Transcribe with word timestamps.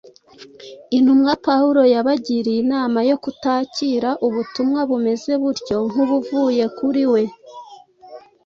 Intumwa 0.97 1.31
Pawulo 1.45 1.81
yabagiriye 1.93 2.59
inama 2.65 2.99
yo 3.09 3.17
kutakira 3.23 4.09
ubutumwa 4.27 4.79
bumeze 4.89 5.31
butyo 5.41 5.77
nk’ubuvuye 5.89 6.65
kuri 6.77 7.03
we. 7.11 7.23